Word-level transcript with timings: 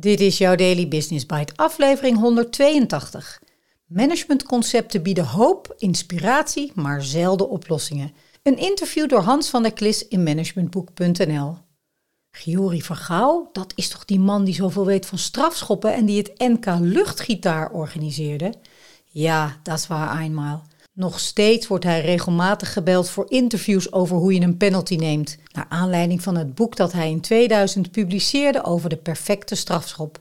Dit 0.00 0.20
is 0.20 0.38
jouw 0.38 0.54
Daily 0.54 0.88
Business 0.88 1.26
Bite, 1.26 1.52
aflevering 1.56 2.18
182. 2.18 3.42
Managementconcepten 3.86 5.02
bieden 5.02 5.26
hoop, 5.26 5.74
inspiratie, 5.78 6.72
maar 6.74 7.02
zelden 7.02 7.48
oplossingen. 7.48 8.12
Een 8.42 8.58
interview 8.58 9.08
door 9.08 9.20
Hans 9.20 9.48
van 9.48 9.62
der 9.62 9.72
Klis 9.72 10.08
in 10.08 10.22
managementboek.nl. 10.22 11.56
Giori 12.30 12.82
Vergouw, 12.82 13.48
dat 13.52 13.72
is 13.74 13.88
toch 13.88 14.04
die 14.04 14.20
man 14.20 14.44
die 14.44 14.54
zoveel 14.54 14.86
weet 14.86 15.06
van 15.06 15.18
strafschoppen 15.18 15.94
en 15.94 16.06
die 16.06 16.18
het 16.18 16.32
NK 16.36 16.66
luchtgitaar 16.80 17.70
organiseerde? 17.70 18.54
Ja, 19.04 19.60
dat 19.62 19.78
is 19.78 19.86
waar 19.86 20.20
eenmaal. 20.20 20.66
Nog 20.98 21.20
steeds 21.20 21.66
wordt 21.66 21.84
hij 21.84 22.00
regelmatig 22.00 22.72
gebeld 22.72 23.10
voor 23.10 23.24
interviews 23.28 23.92
over 23.92 24.16
hoe 24.16 24.34
je 24.34 24.40
een 24.40 24.56
penalty 24.56 24.96
neemt, 24.96 25.38
naar 25.52 25.66
aanleiding 25.68 26.22
van 26.22 26.36
het 26.36 26.54
boek 26.54 26.76
dat 26.76 26.92
hij 26.92 27.10
in 27.10 27.20
2000 27.20 27.90
publiceerde 27.90 28.64
over 28.64 28.88
de 28.88 28.96
perfecte 28.96 29.54
strafschop, 29.54 30.18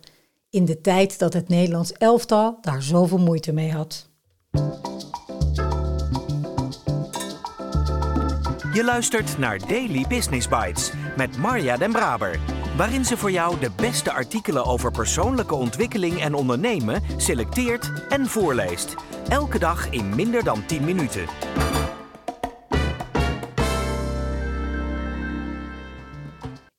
in 0.49 0.65
de 0.65 0.81
tijd 0.81 1.19
dat 1.19 1.33
het 1.33 1.47
Nederlands 1.49 1.91
elftal 1.91 2.57
daar 2.61 2.83
zoveel 2.83 3.17
moeite 3.17 3.53
mee 3.53 3.71
had. 3.71 4.09
Je 8.73 8.83
luistert 8.83 9.37
naar 9.37 9.67
Daily 9.67 10.05
Business 10.07 10.47
Bites 10.47 10.91
met 11.15 11.37
Marja 11.37 11.77
Den 11.77 11.91
Braber, 11.91 12.39
waarin 12.75 13.05
ze 13.05 13.17
voor 13.17 13.31
jou 13.31 13.59
de 13.59 13.71
beste 13.75 14.11
artikelen 14.11 14.65
over 14.65 14.91
persoonlijke 14.91 15.55
ontwikkeling 15.55 16.21
en 16.21 16.33
ondernemen 16.33 17.03
selecteert 17.17 17.91
en 18.09 18.25
voorleest. 18.25 18.95
Elke 19.29 19.59
dag 19.59 19.89
in 19.89 20.15
minder 20.15 20.43
dan 20.43 20.65
10 20.65 20.83
minuten. 20.83 21.25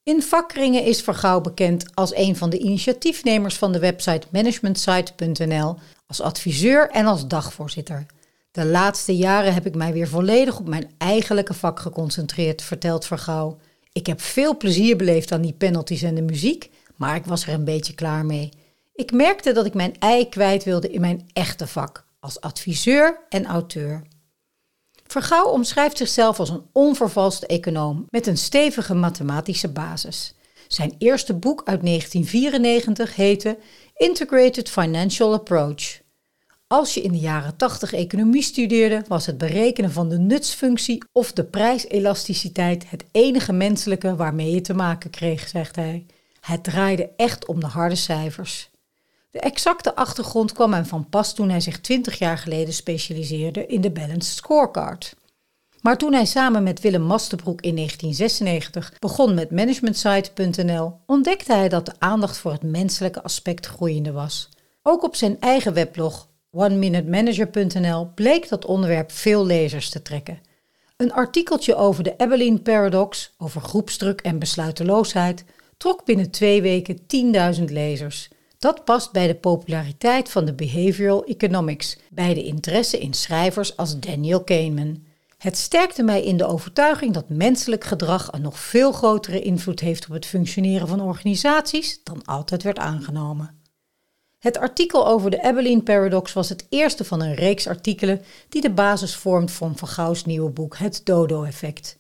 In 0.03 0.23
vakkringen 0.23 0.85
is 0.85 1.03
Vergouw 1.03 1.41
bekend 1.41 1.95
als 1.95 2.15
een 2.15 2.37
van 2.37 2.51
de 2.51 2.59
initiatiefnemers 2.59 3.57
van 3.57 3.73
de 3.73 3.79
website 3.79 4.27
managementsite.nl, 4.31 5.77
als 6.07 6.21
adviseur 6.21 6.91
en 6.91 7.07
als 7.07 7.27
dagvoorzitter. 7.27 8.07
De 8.51 8.65
laatste 8.65 9.17
jaren 9.17 9.55
heb 9.55 9.67
ik 9.67 9.75
mij 9.75 9.93
weer 9.93 10.09
volledig 10.09 10.59
op 10.59 10.69
mijn 10.69 10.91
eigenlijke 10.99 11.55
vak 11.55 11.81
geconcentreerd, 11.81 12.63
vertelt 12.63 13.07
Vergouw. 13.07 13.59
Ik 13.93 14.07
heb 14.07 14.21
veel 14.21 14.57
plezier 14.57 14.97
beleefd 14.97 15.33
aan 15.33 15.43
die 15.43 15.53
penalties 15.59 16.03
en 16.03 16.15
de 16.15 16.23
muziek, 16.23 16.71
maar 16.97 17.17
ik 17.17 17.25
was 17.25 17.47
er 17.47 17.53
een 17.53 17.65
beetje 17.65 17.95
klaar 17.95 18.27
mee. 18.27 18.49
Ik 18.95 19.13
merkte 19.13 19.53
dat 19.53 19.67
ik 19.67 19.75
mijn 19.75 19.99
ei 19.99 20.29
kwijt 20.29 20.65
wilde 20.65 20.91
in 20.91 21.01
mijn 21.01 21.29
echte 21.33 21.67
vak 21.67 22.07
als 22.21 22.41
adviseur 22.41 23.27
en 23.29 23.47
auteur. 23.47 24.07
Vergouw 25.07 25.47
omschrijft 25.47 25.97
zichzelf 25.97 26.39
als 26.39 26.51
een 26.51 26.67
onvervalste 26.73 27.47
econoom 27.47 28.07
met 28.09 28.27
een 28.27 28.37
stevige 28.37 28.95
mathematische 28.95 29.69
basis. 29.73 30.35
Zijn 30.69 30.95
eerste 30.99 31.35
boek 31.35 31.63
uit 31.65 31.83
1994 31.83 33.17
heette 33.17 33.59
Integrated 33.97 34.71
Financial 34.71 35.33
Approach. 35.33 36.01
Als 36.67 36.95
je 36.95 37.01
in 37.01 37.13
de 37.13 37.19
jaren 37.19 37.57
80 37.57 37.93
economie 37.93 38.43
studeerde, 38.43 39.05
was 39.07 39.27
het 39.27 39.39
berekenen 39.39 39.93
van 39.93 40.09
de 40.09 40.19
nutsfunctie 40.19 41.05
of 41.13 41.33
de 41.33 41.45
prijselasticiteit 41.45 42.91
het 42.91 43.05
enige 43.13 43.53
menselijke 43.53 44.17
waarmee 44.17 44.51
je 44.51 44.61
te 44.61 44.75
maken 44.75 45.11
kreeg, 45.11 45.49
zegt 45.49 45.77
hij. 45.77 46.07
Het 46.41 46.65
draaide 46.65 47.11
echt 47.17 47.47
om 47.47 47.61
de 47.61 47.67
harde 47.67 47.95
cijfers. 47.95 48.71
De 49.31 49.41
exacte 49.41 49.95
achtergrond 49.95 50.53
kwam 50.53 50.73
hem 50.73 50.85
van 50.85 51.09
pas 51.09 51.35
toen 51.35 51.51
hij 51.51 51.61
zich 51.61 51.81
20 51.81 52.19
jaar 52.19 52.39
geleden 52.39 52.75
specialiseerde 52.75 53.67
in 53.67 53.81
de 53.81 53.91
Balanced 53.91 54.37
Scorecard. 54.37 55.15
Maar 55.81 55.99
toen 55.99 56.13
hij 56.13 56.25
samen 56.25 56.63
met 56.63 56.81
Willem 56.81 57.03
Mastenbroek 57.03 57.61
in 57.61 57.75
1996 57.75 58.99
begon 58.99 59.35
met 59.35 59.51
managementsite.nl, 59.51 61.01
ontdekte 61.07 61.53
hij 61.53 61.69
dat 61.69 61.87
de 61.87 61.93
aandacht 61.99 62.39
voor 62.39 62.53
het 62.53 62.63
menselijke 62.63 63.23
aspect 63.23 63.67
groeiende 63.67 64.13
was. 64.13 64.49
Ook 64.83 65.03
op 65.03 65.17
zijn 65.17 65.41
eigen 65.41 65.73
weblog 65.73 66.29
oneminutemanager.nl 66.51 68.11
bleek 68.15 68.49
dat 68.49 68.65
onderwerp 68.65 69.13
veel 69.13 69.47
lezers 69.47 69.91
te 69.91 70.03
trekken. 70.03 70.41
Een 70.97 71.13
artikeltje 71.13 71.75
over 71.75 72.03
de 72.03 72.19
Abilene 72.19 72.59
Paradox, 72.59 73.35
over 73.39 73.61
groepsdruk 73.61 74.21
en 74.21 74.39
besluiteloosheid, 74.39 75.45
trok 75.77 76.05
binnen 76.05 76.31
twee 76.31 76.63
weken 76.63 76.99
10.000 77.59 77.65
lezers. 77.65 78.29
Dat 78.59 78.85
past 78.85 79.13
bij 79.13 79.27
de 79.27 79.35
populariteit 79.35 80.31
van 80.31 80.45
de 80.45 80.55
behavioral 80.55 81.25
economics, 81.25 81.99
bij 82.11 82.35
de 82.35 82.45
interesse 82.45 82.99
in 82.99 83.15
schrijvers 83.15 83.77
als 83.77 84.01
Daniel 84.01 84.45
Kahneman. 84.45 85.05
Het 85.37 85.57
sterkte 85.57 86.03
mij 86.03 86.25
in 86.25 86.37
de 86.37 86.47
overtuiging 86.47 87.15
dat 87.15 87.29
menselijk 87.29 87.85
gedrag 87.85 88.33
een 88.33 88.43
nog 88.43 88.59
veel 88.59 88.93
grotere 88.93 89.41
invloed 89.41 89.81
heeft 89.81 90.07
op 90.07 90.13
het 90.13 90.27
functioneren 90.27 90.89
van 90.89 91.01
organisaties 91.01 92.01
dan 92.05 92.25
altijd 92.25 92.63
werd 92.63 92.79
aangenomen. 92.79 93.63
Het 94.39 94.59
artikel 94.59 95.07
over 95.07 95.31
de 95.31 95.43
Abilene 95.43 95.83
Paradox 95.83 96.33
was 96.33 96.49
het 96.49 96.67
eerste 96.69 97.05
van 97.05 97.21
een 97.21 97.35
reeks 97.35 97.67
artikelen 97.67 98.23
die 98.49 98.61
de 98.61 98.71
basis 98.71 99.17
vormt 99.17 99.51
voor 99.51 99.71
Van 99.75 99.89
Gauws 99.89 100.25
nieuwe 100.25 100.51
boek 100.51 100.77
Het 100.77 101.01
Dodo-effect. 101.05 101.99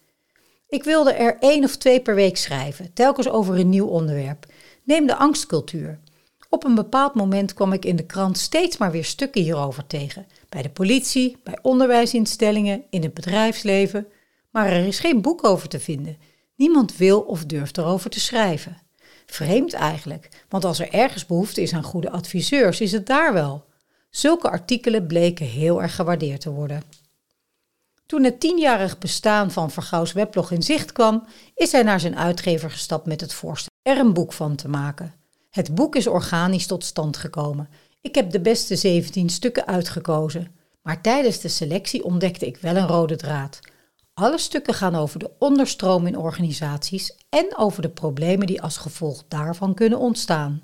Ik 0.68 0.84
wilde 0.84 1.12
er 1.12 1.36
één 1.40 1.64
of 1.64 1.76
twee 1.76 2.00
per 2.00 2.14
week 2.14 2.36
schrijven, 2.36 2.92
telkens 2.92 3.28
over 3.28 3.58
een 3.58 3.68
nieuw 3.68 3.86
onderwerp. 3.86 4.46
Neem 4.84 5.06
de 5.06 5.16
angstcultuur. 5.16 5.98
Op 6.48 6.64
een 6.64 6.74
bepaald 6.74 7.14
moment 7.14 7.54
kwam 7.54 7.72
ik 7.72 7.84
in 7.84 7.96
de 7.96 8.06
krant 8.06 8.38
steeds 8.38 8.76
maar 8.76 8.90
weer 8.90 9.04
stukken 9.04 9.42
hierover 9.42 9.86
tegen. 9.86 10.26
Bij 10.48 10.62
de 10.62 10.70
politie, 10.70 11.36
bij 11.42 11.58
onderwijsinstellingen, 11.62 12.84
in 12.90 13.02
het 13.02 13.14
bedrijfsleven. 13.14 14.06
Maar 14.50 14.66
er 14.66 14.86
is 14.86 14.98
geen 14.98 15.20
boek 15.20 15.44
over 15.44 15.68
te 15.68 15.80
vinden. 15.80 16.18
Niemand 16.56 16.96
wil 16.96 17.20
of 17.20 17.44
durft 17.44 17.78
erover 17.78 18.10
te 18.10 18.20
schrijven. 18.20 18.78
Vreemd 19.26 19.72
eigenlijk, 19.72 20.44
want 20.48 20.64
als 20.64 20.78
er 20.78 20.92
ergens 20.92 21.26
behoefte 21.26 21.62
is 21.62 21.72
aan 21.72 21.82
goede 21.82 22.10
adviseurs, 22.10 22.80
is 22.80 22.92
het 22.92 23.06
daar 23.06 23.32
wel. 23.32 23.64
Zulke 24.10 24.50
artikelen 24.50 25.06
bleken 25.06 25.46
heel 25.46 25.82
erg 25.82 25.94
gewaardeerd 25.94 26.40
te 26.40 26.50
worden. 26.50 26.82
Toen 28.06 28.24
het 28.24 28.40
tienjarig 28.40 28.98
bestaan 28.98 29.50
van 29.50 29.70
Vergouws 29.70 30.12
weblog 30.12 30.50
in 30.50 30.62
zicht 30.62 30.92
kwam, 30.92 31.26
is 31.54 31.72
hij 31.72 31.82
naar 31.82 32.00
zijn 32.00 32.16
uitgever 32.16 32.70
gestapt 32.70 33.06
met 33.06 33.20
het 33.20 33.34
voorstel 33.34 33.76
er 33.88 33.98
een 33.98 34.12
boek 34.12 34.32
van 34.32 34.56
te 34.56 34.68
maken. 34.68 35.14
Het 35.58 35.74
boek 35.74 35.96
is 35.96 36.06
organisch 36.06 36.66
tot 36.66 36.84
stand 36.84 37.16
gekomen. 37.16 37.68
Ik 38.00 38.14
heb 38.14 38.30
de 38.30 38.40
beste 38.40 38.76
17 38.76 39.28
stukken 39.28 39.66
uitgekozen. 39.66 40.54
Maar 40.82 41.02
tijdens 41.02 41.40
de 41.40 41.48
selectie 41.48 42.04
ontdekte 42.04 42.46
ik 42.46 42.56
wel 42.56 42.76
een 42.76 42.86
rode 42.86 43.16
draad. 43.16 43.60
Alle 44.14 44.38
stukken 44.38 44.74
gaan 44.74 44.94
over 44.94 45.18
de 45.18 45.30
onderstroom 45.38 46.06
in 46.06 46.18
organisaties 46.18 47.16
en 47.28 47.56
over 47.56 47.82
de 47.82 47.88
problemen 47.88 48.46
die 48.46 48.62
als 48.62 48.76
gevolg 48.76 49.24
daarvan 49.28 49.74
kunnen 49.74 49.98
ontstaan. 49.98 50.62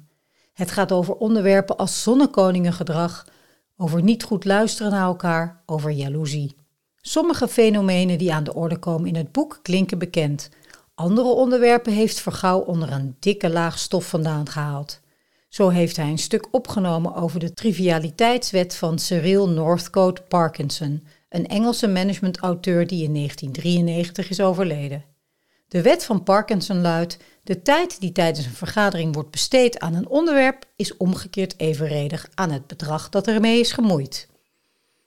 Het 0.53 0.71
gaat 0.71 0.93
over 0.93 1.15
onderwerpen 1.15 1.77
als 1.77 2.03
zonnekoningengedrag, 2.03 3.27
over 3.77 4.03
niet 4.03 4.23
goed 4.23 4.45
luisteren 4.45 4.93
naar 4.93 5.07
elkaar, 5.07 5.63
over 5.67 5.91
jaloezie. 5.91 6.57
Sommige 6.97 7.49
fenomenen 7.49 8.19
die 8.19 8.33
aan 8.33 8.45
de 8.45 8.55
orde 8.55 8.79
komen 8.79 9.09
in 9.09 9.17
het 9.17 9.33
boek 9.33 9.59
klinken 9.63 9.99
bekend, 9.99 10.49
andere 10.95 11.29
onderwerpen 11.29 11.93
heeft 11.93 12.21
Vergouw 12.21 12.59
onder 12.59 12.93
een 12.93 13.17
dikke 13.19 13.51
laag 13.51 13.79
stof 13.79 14.09
vandaan 14.09 14.49
gehaald. 14.49 15.01
Zo 15.49 15.69
heeft 15.69 15.97
hij 15.97 16.09
een 16.09 16.19
stuk 16.19 16.47
opgenomen 16.51 17.15
over 17.15 17.41
de 17.41 17.53
trivialiteitswet 17.53 18.77
van 18.77 18.99
Cyril 18.99 19.49
Northcote 19.49 20.23
Parkinson, 20.23 21.07
een 21.29 21.47
Engelse 21.47 21.89
managementauteur 21.89 22.87
die 22.87 23.05
in 23.05 23.15
1993 23.15 24.31
is 24.31 24.41
overleden. 24.41 25.05
De 25.69 25.83
wet 25.83 26.05
van 26.05 26.23
Parkinson 26.23 26.81
luidt: 26.81 27.17
de 27.43 27.63
tijd 27.63 28.01
die 28.01 28.13
tijdens 28.13 28.47
een 28.47 28.53
vergadering 28.53 29.15
wordt 29.15 29.31
besteed 29.31 29.79
aan 29.79 29.95
een 29.95 30.09
onderwerp 30.09 30.65
is 30.77 30.97
omgekeerd 30.97 31.59
evenredig 31.59 32.29
aan 32.35 32.51
het 32.51 32.67
bedrag 32.67 33.09
dat 33.09 33.27
ermee 33.27 33.61
is 33.61 33.73
gemoeid. 33.73 34.29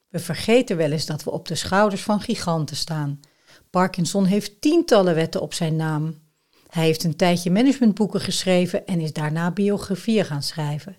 We 0.10 0.20
vergeten 0.20 0.78
wel 0.78 0.92
eens 0.92 1.06
dat 1.06 1.24
we 1.24 1.32
op 1.32 1.48
de 1.48 1.56
schouders 1.56 2.02
van 2.02 2.22
giganten 2.22 2.76
staan. 2.76 3.20
Parkinson 3.70 4.26
heeft 4.26 4.62
tientallen 4.62 5.16
wetten 5.16 5.42
op 5.42 5.54
zijn 5.54 5.76
naam. 5.76 6.16
Hij 6.70 6.86
heeft 6.86 7.04
een 7.04 7.16
tijdje 7.16 7.52
managementboeken 7.52 8.22
geschreven 8.22 8.86
en 8.86 9.00
is 9.00 9.14
daarna 9.14 9.52
biografieën 9.52 10.26
gaan 10.26 10.44
schrijven. 10.44 10.98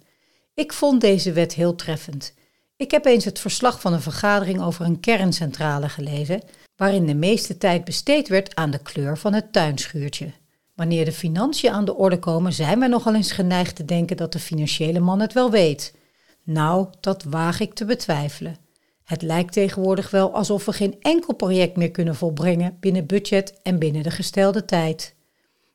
Ik 0.54 0.72
vond 0.72 1.00
deze 1.00 1.32
wet 1.32 1.54
heel 1.54 1.74
treffend. 1.74 2.34
Ik 2.76 2.90
heb 2.90 3.04
eens 3.04 3.24
het 3.24 3.38
verslag 3.38 3.80
van 3.80 3.92
een 3.92 4.00
vergadering 4.00 4.62
over 4.62 4.84
een 4.84 5.00
kerncentrale 5.00 5.88
gelezen, 5.88 6.42
waarin 6.76 7.06
de 7.06 7.14
meeste 7.14 7.58
tijd 7.58 7.84
besteed 7.84 8.28
werd 8.28 8.54
aan 8.54 8.70
de 8.70 8.82
kleur 8.82 9.18
van 9.18 9.32
het 9.32 9.52
tuinschuurtje. 9.52 10.32
Wanneer 10.74 11.04
de 11.04 11.12
financiën 11.12 11.72
aan 11.72 11.84
de 11.84 11.94
orde 11.94 12.18
komen, 12.18 12.52
zijn 12.52 12.78
we 12.78 12.86
nogal 12.86 13.14
eens 13.14 13.32
geneigd 13.32 13.76
te 13.76 13.84
denken 13.84 14.16
dat 14.16 14.32
de 14.32 14.38
financiële 14.38 15.00
man 15.00 15.20
het 15.20 15.32
wel 15.32 15.50
weet. 15.50 15.94
Nou, 16.42 16.88
dat 17.00 17.22
waag 17.22 17.60
ik 17.60 17.74
te 17.74 17.84
betwijfelen. 17.84 18.56
Het 19.08 19.22
lijkt 19.22 19.52
tegenwoordig 19.52 20.10
wel 20.10 20.34
alsof 20.34 20.64
we 20.64 20.72
geen 20.72 20.96
enkel 21.00 21.34
project 21.34 21.76
meer 21.76 21.90
kunnen 21.90 22.14
volbrengen 22.14 22.76
binnen 22.80 23.06
budget 23.06 23.60
en 23.62 23.78
binnen 23.78 24.02
de 24.02 24.10
gestelde 24.10 24.64
tijd. 24.64 25.14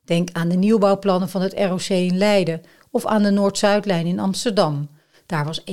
Denk 0.06 0.30
aan 0.32 0.50
de 0.50 0.56
nieuwbouwplannen 0.56 1.30
van 1.30 1.42
het 1.42 1.54
ROC 1.54 1.88
in 1.88 2.18
Leiden 2.18 2.62
of 2.92 3.06
aan 3.06 3.24
de 3.24 3.30
Noord-Zuidlijn 3.30 4.06
in 4.06 4.20
Amsterdam. 4.20 4.90
Daar 5.26 5.46
was 5.46 5.62
1,3 5.62 5.66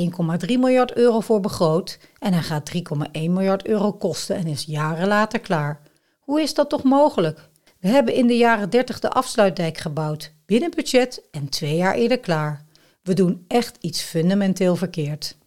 miljard 0.47 0.93
euro 0.97 1.21
voor 1.21 1.41
begroot 1.41 1.99
en 2.19 2.33
hij 2.33 2.43
gaat 2.43 2.73
3,1 2.77 2.83
miljard 3.13 3.67
euro 3.67 3.93
kosten 3.93 4.37
en 4.37 4.47
is 4.47 4.65
jaren 4.65 5.09
later 5.09 5.41
klaar. 5.41 5.81
Hoe 6.21 6.41
is 6.41 6.55
dat 6.55 6.69
toch 6.69 6.83
mogelijk? 6.83 7.49
We 7.81 7.89
hebben 7.89 8.15
in 8.15 8.27
de 8.27 8.37
jaren 8.37 8.71
30 8.71 9.01
de 9.01 9.11
afsluitdijk 9.11 9.79
gebouwd, 9.79 10.33
binnen 10.47 10.71
budget 10.71 11.23
en 11.31 11.49
twee 11.49 11.77
jaar 11.77 11.95
eerder 11.95 12.21
klaar. 12.21 12.65
We 13.03 13.15
doen 13.15 13.45
echt 13.49 13.77
iets 13.81 14.03
fundamenteel 14.03 14.77
verkeerd. 14.77 15.39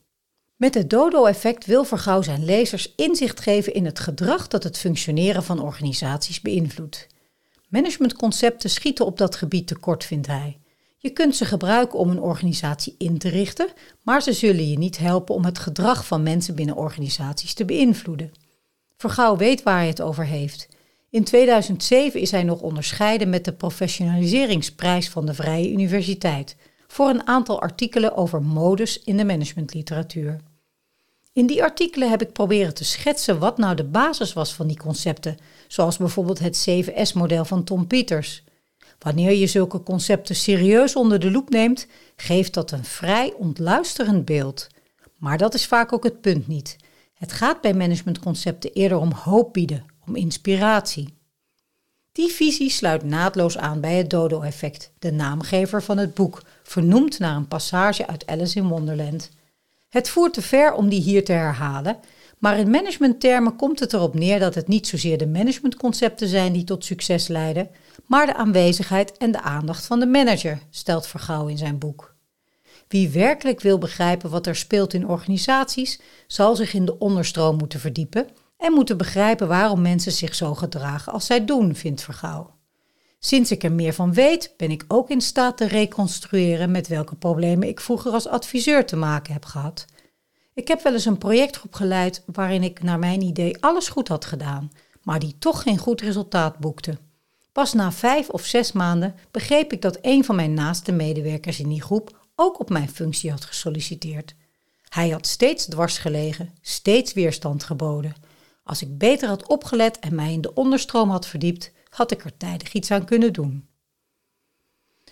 Met 0.63 0.74
het 0.74 0.89
dodo-effect 0.89 1.65
wil 1.65 1.83
Vergouw 1.83 2.21
zijn 2.21 2.45
lezers 2.45 2.94
inzicht 2.95 3.39
geven 3.39 3.74
in 3.74 3.86
het 3.86 4.00
gedrag 4.00 4.48
dat 4.48 4.63
het 4.63 4.77
functioneren 4.77 5.44
van 5.44 5.62
organisaties 5.62 6.42
beïnvloedt. 6.42 7.07
Managementconcepten 7.69 8.69
schieten 8.69 9.06
op 9.06 9.18
dat 9.18 9.36
gebied 9.36 9.68
tekort, 9.68 10.04
vindt 10.04 10.27
hij. 10.27 10.60
Je 10.98 11.10
kunt 11.10 11.36
ze 11.36 11.45
gebruiken 11.45 12.00
om 12.00 12.10
een 12.10 12.21
organisatie 12.21 12.95
in 12.98 13.18
te 13.18 13.30
richten, 13.30 13.68
maar 14.01 14.21
ze 14.21 14.33
zullen 14.33 14.69
je 14.69 14.77
niet 14.77 14.98
helpen 14.98 15.36
om 15.36 15.45
het 15.45 15.60
gedrag 15.60 16.06
van 16.06 16.24
mensen 16.24 16.56
binnen 16.56 16.75
organisaties 16.75 17.54
te 17.54 17.65
beïnvloeden. 17.65 18.31
Vergouw 18.98 19.38
weet 19.38 19.63
waar 19.63 19.77
hij 19.77 19.88
het 19.88 20.01
over 20.01 20.25
heeft. 20.25 20.68
In 21.10 21.24
2007 21.24 22.19
is 22.19 22.31
hij 22.31 22.44
nog 22.44 22.62
onderscheiden 22.62 23.30
met 23.30 23.45
de 23.45 23.54
professionaliseringsprijs 23.54 25.10
van 25.10 25.25
de 25.25 25.33
Vrije 25.33 25.71
Universiteit 25.71 26.56
voor 26.88 27.10
een 27.10 27.27
aantal 27.27 27.62
artikelen 27.62 28.15
over 28.15 28.42
modus 28.42 29.04
in 29.04 29.18
de 29.18 29.25
managementliteratuur. 29.25 30.39
In 31.34 31.48
die 31.48 31.64
artikelen 31.64 32.10
heb 32.10 32.22
ik 32.22 32.32
proberen 32.32 32.74
te 32.74 32.84
schetsen 32.84 33.40
wat 33.40 33.58
nou 33.58 33.76
de 33.76 33.84
basis 33.84 34.34
was 34.34 34.54
van 34.54 34.68
die 34.68 34.78
concepten, 34.78 35.38
zoals 35.68 35.98
bijvoorbeeld 35.98 36.40
het 36.40 36.68
7S-model 36.70 37.46
van 37.46 37.64
Tom 37.64 37.88
Peters. 37.88 38.44
Wanneer 39.00 39.32
je 39.32 39.48
zulke 39.48 39.84
concepten 39.84 40.36
serieus 40.36 40.96
onder 40.96 41.20
de 41.20 41.32
loep 41.32 41.50
neemt, 41.50 41.88
geeft 42.16 42.54
dat 42.54 42.72
een 42.72 42.86
vrij 42.86 43.34
ontluisterend 43.38 44.26
beeld. 44.26 44.68
Maar 45.18 45.38
dat 45.38 45.54
is 45.54 45.66
vaak 45.66 45.94
ook 45.94 46.04
het 46.04 46.22
punt 46.22 46.48
niet. 46.48 46.78
Het 47.14 47.32
gaat 47.32 47.62
bij 47.62 47.74
managementconcepten 47.74 48.74
eerder 48.74 48.98
om 48.98 49.12
hoop 49.12 49.54
bieden, 49.54 49.86
om 50.06 50.16
inspiratie. 50.16 51.14
Die 52.12 52.30
visie 52.30 52.70
sluit 52.70 53.04
naadloos 53.04 53.58
aan 53.58 53.82
bij 53.82 53.96
het 53.96 54.10
dodo-effect, 54.10 54.92
de 55.00 55.12
naamgever 55.12 55.84
van 55.84 55.98
het 55.98 56.14
boek, 56.14 56.42
vernoemd 56.64 57.20
naar 57.20 57.36
een 57.36 57.48
passage 57.48 58.08
uit 58.08 58.28
Alice 58.28 58.58
in 58.58 58.68
Wonderland. 58.68 59.30
Het 59.94 60.10
voert 60.10 60.34
te 60.34 60.42
ver 60.42 60.74
om 60.74 60.90
die 60.90 61.01
hier 61.01 61.25
te 61.25 61.31
herhalen, 61.31 62.00
maar 62.38 62.60
in 62.60 62.69
managementtermen 62.69 63.56
komt 63.56 63.80
het 63.80 63.94
erop 63.94 64.13
neer 64.13 64.40
dat 64.40 64.56
het 64.56 64.68
niet 64.68 64.88
zozeer 64.88 65.18
de 65.18 65.28
managementconcepten 65.28 66.28
zijn 66.28 66.54
die 66.54 66.63
tot 66.63 66.86
succes 66.86 67.28
leiden, 67.28 67.69
maar 68.07 68.25
de 68.25 68.36
aanwezigheid 68.36 69.18
en 69.18 69.31
de 69.31 69.42
aandacht 69.42 69.86
van 69.86 70.00
de 70.00 70.06
manager, 70.06 70.60
stelt 70.69 71.07
Vergouw 71.07 71.48
in 71.48 71.57
zijn 71.57 71.78
boek. 71.78 72.16
Wie 72.88 73.10
werkelijk 73.10 73.62
wil 73.62 73.78
begrijpen 73.78 74.30
wat 74.30 74.48
er 74.48 74.56
speelt 74.56 74.94
in 74.94 75.07
organisaties, 75.07 76.00
zal 76.28 76.56
zich 76.56 76.74
in 76.74 76.86
de 76.86 77.00
onderstroom 77.00 77.57
moeten 77.57 77.80
verdiepen 77.80 78.28
en 78.57 78.74
moeten 78.74 78.98
begrijpen 78.98 79.48
waarom 79.48 79.81
mensen 79.81 80.12
zich 80.12 80.36
zo 80.36 80.54
gedragen 80.56 81.13
als 81.13 81.25
zij 81.25 81.46
doen, 81.46 81.75
vindt 81.75 82.04
Vergouw. 82.04 82.53
Sinds 83.25 83.52
ik 83.52 83.64
er 83.64 83.72
meer 83.72 83.94
van 83.94 84.14
weet, 84.14 84.54
ben 84.58 84.72
ik 84.72 84.86
ook 84.88 85.10
in 85.10 85.22
staat 85.22 85.58
te 85.58 85.68
reconstrueren 85.68 86.72
met 86.72 86.88
welke 86.88 87.16
problemen 87.16 87.68
ik 87.68 87.80
vroeger 87.80 88.12
als 88.12 88.28
adviseur 88.28 88.86
te 88.86 88.96
maken 88.96 89.34
heb 89.34 89.46
gehad. 89.46 89.86
Ik 90.54 90.68
heb 90.68 90.81
wel 90.81 90.94
eens 90.94 91.06
een 91.06 91.18
projectgroep 91.18 91.74
geleid 91.74 92.24
waarin 92.25 92.64
ik 92.64 92.84
naar 92.84 93.00
mijn 93.00 93.22
idee 93.22 93.64
alles 93.64 93.88
goed 93.88 94.08
had 94.08 94.25
gedaan, 94.25 94.72
maar 95.02 95.20
die 95.20 95.36
toch 95.40 95.62
geen 95.62 95.78
goed 95.78 96.02
resultaat 96.02 96.58
boekte. 96.58 96.98
Pas 97.52 97.74
na 97.74 97.92
vijf 97.92 98.30
of 98.30 98.46
zes 98.46 98.72
maanden 98.72 99.16
begreep 99.31 99.74
ik 99.74 99.81
dat 99.81 99.98
een 100.02 100.25
van 100.25 100.36
mijn 100.36 100.54
naaste 100.54 100.92
medewerkers 100.92 101.60
in 101.60 101.70
die 101.70 101.81
groep 101.81 102.28
ook 102.36 102.60
op 102.60 102.70
mijn 102.70 102.90
functie 102.90 103.31
had 103.31 103.46
gesolliciteerd. 103.46 104.36
Hij 104.90 105.10
had 105.10 105.28
steeds 105.28 105.66
dwars 105.66 105.98
gelegen, 105.98 106.54
steeds 106.62 107.14
weerstand 107.14 107.64
geboden. 107.64 108.16
Als 108.64 108.81
ik 108.81 108.98
beter 108.98 109.28
had 109.28 109.48
opgelet 109.48 110.00
en 110.00 110.16
mij 110.16 110.34
in 110.34 110.42
de 110.42 110.54
onderstroom 110.54 111.10
had 111.10 111.28
verdiept, 111.28 111.72
had 111.94 112.12
ik 112.12 112.24
er 112.24 112.38
tijdig 112.38 112.74
iets 112.74 112.92
aan 112.92 113.06
kunnen 113.06 113.34
doen. 113.34 113.68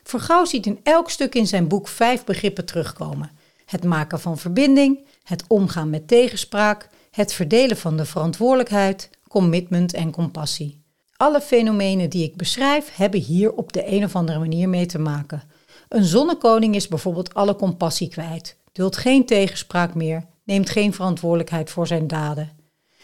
Vergouw 0.03 0.45
ziet 0.45 0.65
in 0.65 0.79
elk 0.83 1.09
stuk 1.09 1.35
in 1.35 1.47
zijn 1.47 1.67
boek 1.67 1.87
vijf 1.87 2.23
begrippen 2.23 2.65
terugkomen: 2.65 3.31
het 3.65 3.83
maken 3.83 4.19
van 4.19 4.37
verbinding, 4.37 5.07
het 5.23 5.43
omgaan 5.47 5.89
met 5.89 6.07
tegenspraak, 6.07 6.89
het 7.11 7.33
verdelen 7.33 7.77
van 7.77 7.97
de 7.97 8.05
verantwoordelijkheid, 8.05 9.09
commitment 9.27 9.93
en 9.93 10.11
compassie. 10.11 10.83
Alle 11.17 11.41
fenomenen 11.41 12.09
die 12.09 12.23
ik 12.23 12.35
beschrijf 12.35 12.95
hebben 12.95 13.19
hier 13.19 13.53
op 13.53 13.73
de 13.73 13.87
een 13.91 14.03
of 14.03 14.15
andere 14.15 14.39
manier 14.39 14.69
mee 14.69 14.85
te 14.85 14.99
maken. 14.99 15.43
Een 15.89 16.03
zonnekoning 16.03 16.75
is 16.75 16.87
bijvoorbeeld 16.87 17.33
alle 17.33 17.55
compassie 17.55 18.07
kwijt, 18.07 18.57
duldt 18.71 18.97
geen 18.97 19.25
tegenspraak 19.25 19.93
meer, 19.93 20.25
neemt 20.43 20.69
geen 20.69 20.93
verantwoordelijkheid 20.93 21.69
voor 21.69 21.87
zijn 21.87 22.07
daden. 22.07 22.49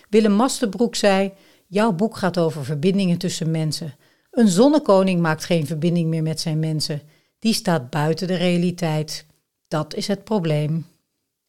Willem 0.09 0.31
Mastenbroek 0.31 0.95
zei: 0.95 1.33
Jouw 1.67 1.91
boek 1.91 2.17
gaat 2.17 2.37
over 2.37 2.65
verbindingen 2.65 3.17
tussen 3.17 3.51
mensen. 3.51 3.95
Een 4.31 4.47
zonnekoning 4.47 5.21
maakt 5.21 5.45
geen 5.45 5.65
verbinding 5.65 6.09
meer 6.09 6.23
met 6.23 6.39
zijn 6.39 6.59
mensen. 6.59 7.01
Die 7.39 7.53
staat 7.53 7.89
buiten 7.89 8.27
de 8.27 8.35
realiteit. 8.35 9.25
Dat 9.67 9.95
is 9.95 10.07
het 10.07 10.23
probleem. 10.23 10.85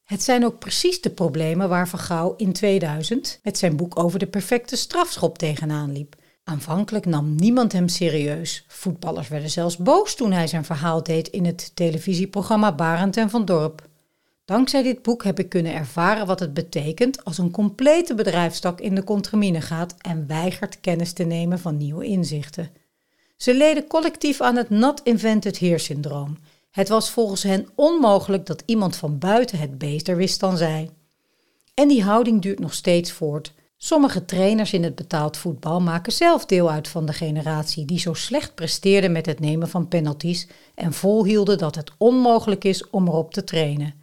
Het 0.05 0.23
zijn 0.23 0.45
ook 0.45 0.59
precies 0.59 1.01
de 1.01 1.11
problemen 1.11 1.69
waar 1.69 1.89
Van 1.89 1.99
Gouw 1.99 2.35
in 2.37 2.53
2000 2.53 3.41
met 3.43 3.59
zijn 3.59 3.77
boek 3.77 3.99
over 3.99 4.19
de 4.19 4.27
perfecte 4.27 4.77
strafschop 4.77 5.39
tegenaan 5.39 5.93
liep. 5.93 6.17
Aanvankelijk 6.45 7.07
nam 7.07 7.35
niemand 7.35 7.73
hem 7.73 7.89
serieus. 7.89 8.65
Voetballers 8.69 9.29
werden 9.29 9.51
zelfs 9.51 9.77
boos 9.77 10.15
toen 10.15 10.33
hij 10.33 10.47
zijn 10.47 10.65
verhaal 10.65 11.03
deed 11.03 11.29
in 11.29 11.45
het 11.45 11.71
televisieprogramma 11.75 12.75
Barend 12.75 13.17
en 13.17 13.31
van 13.31 13.45
Dorp. 13.45 13.88
Dankzij 14.49 14.83
dit 14.83 15.03
boek 15.03 15.25
heb 15.25 15.39
ik 15.39 15.49
kunnen 15.49 15.75
ervaren 15.75 16.27
wat 16.27 16.41
het 16.41 16.55
betekent 16.55 17.25
als 17.25 17.39
een 17.39 17.51
complete 17.51 18.15
bedrijfstak 18.15 18.81
in 18.81 18.95
de 18.95 19.05
contramine 19.05 19.61
gaat 19.61 19.95
en 19.99 20.27
weigert 20.27 20.81
kennis 20.81 21.13
te 21.13 21.25
nemen 21.25 21.59
van 21.59 21.77
nieuwe 21.77 22.05
inzichten. 22.05 22.71
Ze 23.37 23.55
leden 23.55 23.87
collectief 23.87 24.41
aan 24.41 24.57
het 24.57 24.71
not 24.71 25.01
invented 25.03 25.59
here 25.59 25.79
syndroom. 25.79 26.39
Het 26.71 26.89
was 26.89 27.11
volgens 27.11 27.43
hen 27.43 27.69
onmogelijk 27.75 28.47
dat 28.47 28.63
iemand 28.67 28.97
van 28.97 29.19
buiten 29.19 29.59
het 29.59 29.79
beter 29.79 30.17
wist 30.17 30.41
dan 30.41 30.57
zij. 30.57 30.91
En 31.75 31.89
die 31.89 32.03
houding 32.03 32.43
duurt 32.43 32.59
nog 32.59 32.75
steeds 32.75 33.13
voort. 33.13 33.53
Sommige 33.77 34.25
trainers 34.25 34.73
in 34.73 34.83
het 34.83 34.95
betaald 34.95 35.37
voetbal 35.37 35.81
maken 35.81 36.13
zelf 36.13 36.47
deel 36.47 36.71
uit 36.71 36.89
van 36.89 37.07
de 37.07 37.13
generatie 37.13 37.85
die 37.85 37.99
zo 37.99 38.15
slecht 38.15 38.55
presteerde 38.55 39.09
met 39.09 39.27
het 39.27 39.41
nemen 39.41 39.69
van 39.69 39.89
penalties 39.89 40.49
en 40.75 40.93
volhielden 40.93 41.59
dat 41.59 41.75
het 41.75 41.91
onmogelijk 41.99 42.65
is 42.65 42.91
om 42.91 43.07
erop 43.07 43.33
te 43.33 43.45
trainen. 43.45 43.98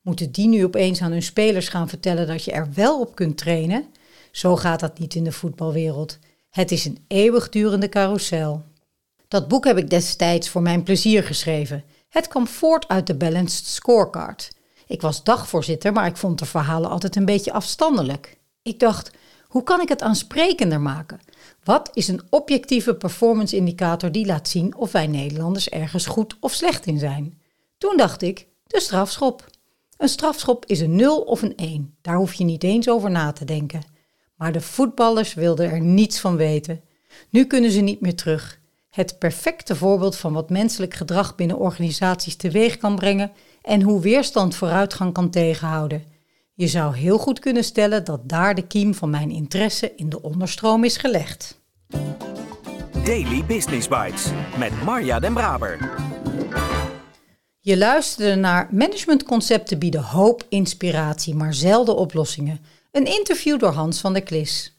Moeten 0.00 0.32
die 0.32 0.48
nu 0.48 0.64
opeens 0.64 1.02
aan 1.02 1.12
hun 1.12 1.22
spelers 1.22 1.68
gaan 1.68 1.88
vertellen 1.88 2.26
dat 2.26 2.44
je 2.44 2.52
er 2.52 2.68
wel 2.74 3.00
op 3.00 3.14
kunt 3.14 3.38
trainen? 3.38 3.86
Zo 4.30 4.56
gaat 4.56 4.80
dat 4.80 4.98
niet 4.98 5.14
in 5.14 5.24
de 5.24 5.32
voetbalwereld. 5.32 6.18
Het 6.50 6.70
is 6.70 6.84
een 6.84 7.04
eeuwigdurende 7.08 7.88
carousel. 7.88 8.64
Dat 9.28 9.48
boek 9.48 9.64
heb 9.64 9.78
ik 9.78 9.90
destijds 9.90 10.48
voor 10.48 10.62
mijn 10.62 10.82
plezier 10.82 11.22
geschreven. 11.22 11.84
Het 12.08 12.28
kwam 12.28 12.46
voort 12.46 12.88
uit 12.88 13.06
de 13.06 13.14
Balanced 13.14 13.66
Scorecard. 13.66 14.50
Ik 14.86 15.00
was 15.00 15.24
dagvoorzitter, 15.24 15.92
maar 15.92 16.06
ik 16.06 16.16
vond 16.16 16.38
de 16.38 16.46
verhalen 16.46 16.90
altijd 16.90 17.16
een 17.16 17.24
beetje 17.24 17.52
afstandelijk. 17.52 18.38
Ik 18.62 18.78
dacht, 18.78 19.10
hoe 19.46 19.62
kan 19.62 19.80
ik 19.80 19.88
het 19.88 20.02
aansprekender 20.02 20.80
maken? 20.80 21.20
Wat 21.64 21.90
is 21.92 22.08
een 22.08 22.22
objectieve 22.30 22.94
performance 22.94 23.56
indicator 23.56 24.12
die 24.12 24.26
laat 24.26 24.48
zien 24.48 24.76
of 24.76 24.92
wij 24.92 25.06
Nederlanders 25.06 25.68
ergens 25.68 26.06
goed 26.06 26.36
of 26.40 26.52
slecht 26.52 26.86
in 26.86 26.98
zijn? 26.98 27.40
Toen 27.78 27.96
dacht 27.96 28.22
ik, 28.22 28.46
de 28.66 28.80
strafschop. 28.80 29.44
Een 30.00 30.08
strafschop 30.08 30.64
is 30.66 30.80
een 30.80 30.96
0 30.96 31.20
of 31.20 31.42
een 31.42 31.56
1. 31.56 31.94
Daar 32.00 32.16
hoef 32.16 32.32
je 32.32 32.44
niet 32.44 32.62
eens 32.62 32.88
over 32.88 33.10
na 33.10 33.32
te 33.32 33.44
denken. 33.44 33.82
Maar 34.34 34.52
de 34.52 34.60
voetballers 34.60 35.34
wilden 35.34 35.70
er 35.70 35.80
niets 35.80 36.20
van 36.20 36.36
weten. 36.36 36.80
Nu 37.30 37.44
kunnen 37.44 37.70
ze 37.70 37.80
niet 37.80 38.00
meer 38.00 38.14
terug. 38.14 38.60
Het 38.90 39.18
perfecte 39.18 39.76
voorbeeld 39.76 40.16
van 40.16 40.32
wat 40.32 40.50
menselijk 40.50 40.94
gedrag 40.94 41.34
binnen 41.34 41.58
organisaties 41.58 42.36
teweeg 42.36 42.76
kan 42.76 42.96
brengen 42.96 43.32
en 43.62 43.82
hoe 43.82 44.00
weerstand 44.00 44.54
vooruitgang 44.54 45.12
kan 45.12 45.30
tegenhouden. 45.30 46.04
Je 46.54 46.66
zou 46.66 46.96
heel 46.96 47.18
goed 47.18 47.38
kunnen 47.38 47.64
stellen 47.64 48.04
dat 48.04 48.28
daar 48.28 48.54
de 48.54 48.66
kiem 48.66 48.94
van 48.94 49.10
mijn 49.10 49.30
interesse 49.30 49.92
in 49.96 50.08
de 50.08 50.22
onderstroom 50.22 50.84
is 50.84 50.96
gelegd. 50.96 51.60
Daily 53.04 53.44
Business 53.44 53.88
Bites 53.88 54.26
met 54.58 54.82
Marja 54.84 55.20
Den 55.20 55.34
Braber. 55.34 55.78
Je 57.62 57.76
luisterde 57.76 58.34
naar 58.34 58.68
Managementconcepten 58.70 59.78
bieden 59.78 60.02
hoop, 60.02 60.44
inspiratie, 60.48 61.34
maar 61.34 61.54
zelden 61.54 61.96
oplossingen. 61.96 62.60
Een 62.90 63.06
interview 63.06 63.58
door 63.58 63.72
Hans 63.72 64.00
van 64.00 64.12
der 64.12 64.22
Klis. 64.22 64.74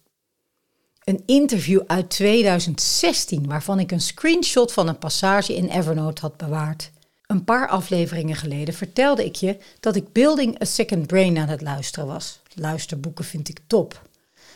Een 1.04 1.24
interview 1.26 1.82
uit 1.88 2.10
2016 2.10 3.48
waarvan 3.48 3.80
ik 3.80 3.92
een 3.92 4.02
screenshot 4.02 4.74
van 4.74 4.88
een 4.88 4.98
passage 4.98 5.56
in 5.56 5.70
Evernote 5.70 6.22
had 6.22 6.38
bewaard. 6.38 6.92
Een 7.26 7.44
paar 7.44 7.68
afleveringen 7.68 8.36
geleden 8.36 8.74
vertelde 8.74 9.26
ik 9.26 9.36
je 9.36 9.58
dat 9.80 9.96
ik 9.96 10.12
Building 10.12 10.62
a 10.62 10.66
Second 10.66 11.08
Brain 11.08 11.38
aan 11.38 11.48
het 11.48 11.62
luisteren 11.62 12.08
was. 12.08 12.40
Luisterboeken 12.54 13.26
vind 13.26 13.50
ik 13.50 13.60
top. 13.68 14.10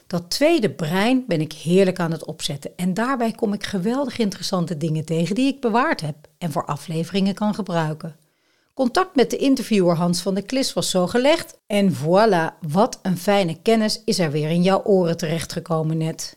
Dat 0.07 0.29
tweede 0.29 0.69
brein 0.69 1.23
ben 1.27 1.41
ik 1.41 1.53
heerlijk 1.53 1.99
aan 1.99 2.11
het 2.11 2.25
opzetten 2.25 2.71
en 2.75 2.93
daarbij 2.93 3.31
kom 3.31 3.53
ik 3.53 3.63
geweldig 3.63 4.17
interessante 4.17 4.77
dingen 4.77 5.05
tegen 5.05 5.35
die 5.35 5.53
ik 5.53 5.61
bewaard 5.61 6.01
heb 6.01 6.15
en 6.37 6.51
voor 6.51 6.65
afleveringen 6.65 7.33
kan 7.33 7.55
gebruiken. 7.55 8.15
Contact 8.73 9.15
met 9.15 9.29
de 9.29 9.37
interviewer 9.37 9.95
Hans 9.95 10.21
van 10.21 10.33
der 10.33 10.45
Klis 10.45 10.73
was 10.73 10.89
zo 10.89 11.07
gelegd 11.07 11.57
en 11.67 11.93
voilà, 11.95 12.67
wat 12.67 12.99
een 13.01 13.17
fijne 13.17 13.57
kennis 13.61 14.01
is 14.05 14.19
er 14.19 14.31
weer 14.31 14.49
in 14.49 14.63
jouw 14.63 14.83
oren 14.83 15.17
terechtgekomen 15.17 15.97
net. 15.97 16.35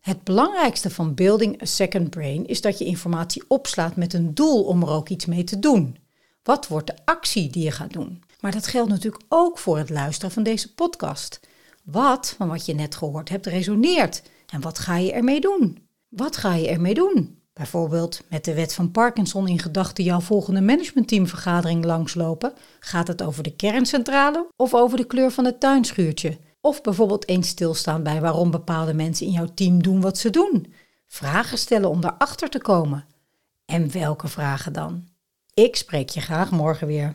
Het 0.00 0.24
belangrijkste 0.24 0.90
van 0.90 1.14
Building 1.14 1.62
a 1.62 1.64
Second 1.64 2.10
Brain 2.10 2.46
is 2.46 2.60
dat 2.60 2.78
je 2.78 2.84
informatie 2.84 3.42
opslaat 3.48 3.96
met 3.96 4.14
een 4.14 4.34
doel 4.34 4.64
om 4.64 4.82
er 4.82 4.90
ook 4.90 5.08
iets 5.08 5.26
mee 5.26 5.44
te 5.44 5.58
doen. 5.58 5.96
Wat 6.42 6.66
wordt 6.68 6.86
de 6.86 6.96
actie 7.04 7.50
die 7.50 7.64
je 7.64 7.70
gaat 7.70 7.92
doen? 7.92 8.22
Maar 8.40 8.52
dat 8.52 8.66
geldt 8.66 8.90
natuurlijk 8.90 9.24
ook 9.28 9.58
voor 9.58 9.78
het 9.78 9.90
luisteren 9.90 10.30
van 10.30 10.42
deze 10.42 10.74
podcast. 10.74 11.40
Wat 11.90 12.34
van 12.36 12.48
wat 12.48 12.66
je 12.66 12.74
net 12.74 12.94
gehoord 12.94 13.28
hebt 13.28 13.46
resoneert 13.46 14.22
en 14.46 14.60
wat 14.60 14.78
ga 14.78 14.96
je 14.96 15.12
ermee 15.12 15.40
doen? 15.40 15.88
Wat 16.08 16.36
ga 16.36 16.54
je 16.54 16.68
ermee 16.68 16.94
doen? 16.94 17.42
Bijvoorbeeld 17.52 18.22
met 18.28 18.44
de 18.44 18.54
wet 18.54 18.74
van 18.74 18.90
Parkinson 18.90 19.48
in 19.48 19.58
gedachten 19.58 20.04
jouw 20.04 20.20
volgende 20.20 20.60
managementteamvergadering 20.60 21.84
langslopen. 21.84 22.52
Gaat 22.80 23.08
het 23.08 23.22
over 23.22 23.42
de 23.42 23.56
kerncentrale 23.56 24.48
of 24.56 24.74
over 24.74 24.96
de 24.96 25.04
kleur 25.04 25.30
van 25.30 25.44
het 25.44 25.60
tuinschuurtje? 25.60 26.38
Of 26.60 26.80
bijvoorbeeld 26.80 27.28
eens 27.28 27.48
stilstaan 27.48 28.02
bij 28.02 28.20
waarom 28.20 28.50
bepaalde 28.50 28.94
mensen 28.94 29.26
in 29.26 29.32
jouw 29.32 29.48
team 29.54 29.82
doen 29.82 30.00
wat 30.00 30.18
ze 30.18 30.30
doen. 30.30 30.72
Vragen 31.06 31.58
stellen 31.58 31.90
om 31.90 32.00
daarachter 32.00 32.48
te 32.48 32.60
komen. 32.60 33.06
En 33.64 33.92
welke 33.92 34.28
vragen 34.28 34.72
dan? 34.72 35.08
Ik 35.54 35.76
spreek 35.76 36.08
je 36.08 36.20
graag 36.20 36.50
morgen 36.50 36.86
weer. 36.86 37.14